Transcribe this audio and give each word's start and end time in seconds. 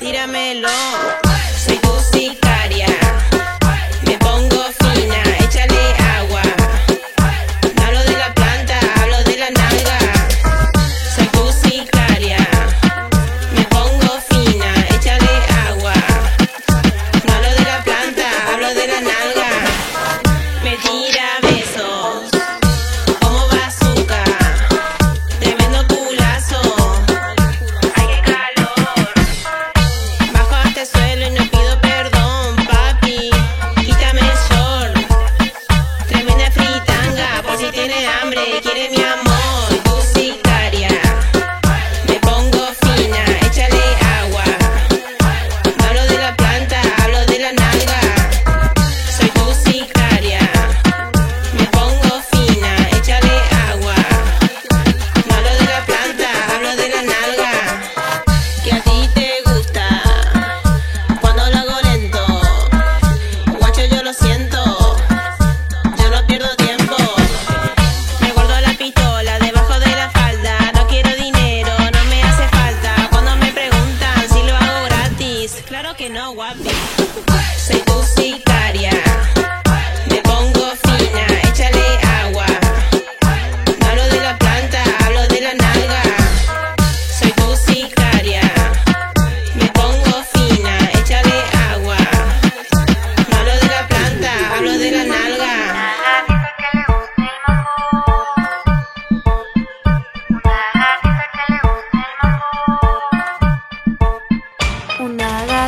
tíramelo. 0.00 0.68
Soy 1.56 1.76
tu 1.78 1.92
sicaria. 2.10 3.09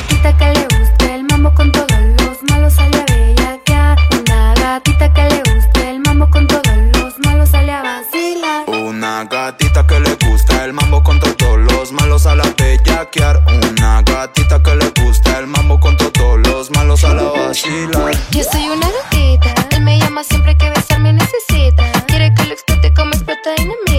Una 0.02 0.10
gatita 0.10 0.36
que 0.36 0.50
le 0.50 0.66
guste 0.78 1.14
el 1.14 1.24
mambo 1.24 1.54
con 1.54 1.70
todos 1.70 1.88
los 2.18 2.42
malos 2.50 2.72
sale 2.74 2.96
a 2.98 3.04
bellaquear. 3.04 3.98
Una 4.18 4.54
gatita 4.54 5.12
que 5.14 5.22
le 5.28 5.42
guste 5.54 5.90
el 5.90 6.00
mambo 6.00 6.30
con 6.30 6.46
todos 6.46 6.76
los 6.94 7.18
malos 7.24 7.48
sale 7.50 7.72
a 7.72 7.82
vacilar. 7.82 8.68
Una 8.68 9.24
gatita 9.24 9.86
que 9.86 10.00
le 10.00 10.14
gusta 10.26 10.64
el 10.64 10.72
mambo 10.72 11.02
con 11.04 11.20
todos 11.20 11.58
los 11.58 11.92
malos 11.92 12.22
sale 12.22 12.42
a 12.42 12.52
bellaquear. 12.56 13.44
Una 13.70 14.02
gatita 14.02 14.62
que 14.62 14.76
le 14.76 14.90
gusta 15.02 15.38
el 15.38 15.46
mambo 15.46 15.78
con 15.78 15.96
todos 15.96 16.40
los 16.48 16.70
malos 16.70 17.00
sale 17.00 17.20
a 17.20 17.46
vacilar. 17.46 18.12
Yo 18.30 18.42
soy 18.44 18.68
una 18.68 18.88
gatita, 18.90 19.54
él 19.70 19.82
me 19.82 19.98
llama 19.98 20.24
siempre 20.24 20.56
que 20.56 20.68
besarme 20.70 21.12
necesita. 21.12 21.84
Quiere 22.06 22.34
que 22.34 22.44
lo 22.44 22.52
explote 22.52 22.92
como 22.94 23.12
explota 23.12 23.50
dinamita. 23.56 23.91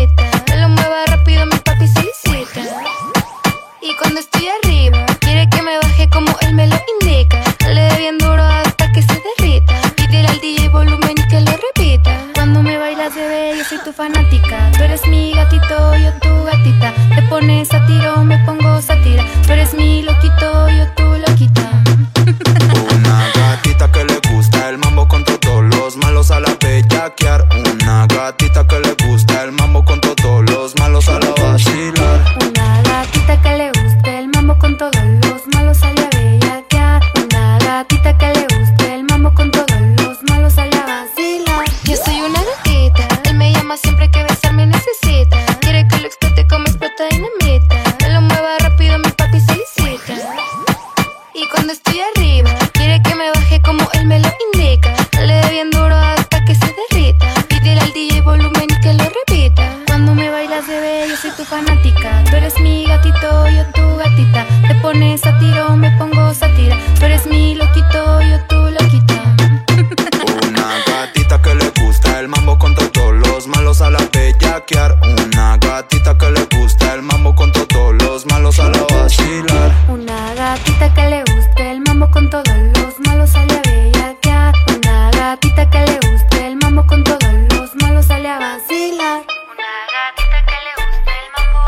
gatita 80.53 80.93
que 80.93 81.09
le 81.09 81.23
guste 81.23 81.71
el 81.71 81.81
mambo 81.81 82.11
con 82.11 82.29
todos 82.29 82.47
los 82.77 82.99
malos 82.99 83.31
sale 83.31 83.55
a 83.55 83.61
bellaquear. 83.61 84.53
Una 84.75 85.09
gatita 85.09 85.67
que 85.71 85.79
le 85.79 85.95
guste 85.95 86.47
el 86.47 86.57
mambo 86.57 86.85
con 86.85 87.03
todos 87.03 87.33
los 87.49 87.75
malos 87.81 88.05
sale 88.05 88.27
a 88.29 88.37
vacilar. 88.37 89.23
Una 89.51 89.71
gatita 89.95 90.39
que 90.45 90.57
le 90.65 90.71
guste 90.79 91.11
el 91.21 91.27
mambo. 91.35 91.61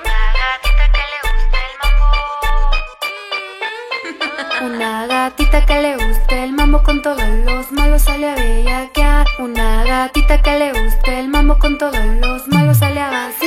Una 0.00 0.18
gatita 0.40 0.84
que 0.94 1.02
le 1.12 1.18
guste 1.26 1.58
el 1.68 1.74
mambo. 1.82 2.08
Una 4.66 4.92
gatita 5.06 5.58
que 5.66 5.76
le 5.82 5.92
guste 5.96 6.34
el 6.44 6.52
mambo 6.52 6.82
con 6.82 7.02
todos 7.02 7.28
los 7.44 7.70
malos 7.72 8.00
sale 8.02 8.30
a 8.30 8.34
bellaquear. 8.34 9.26
Una 9.40 9.84
gatita 9.84 10.40
que 10.40 10.58
le 10.58 10.72
guste 10.72 11.20
el 11.20 11.28
mambo 11.28 11.58
con 11.58 11.76
todos 11.76 12.02
los 12.22 12.48
malos 12.48 12.78
sale 12.78 13.00
a 13.00 13.10
vacilar. 13.10 13.43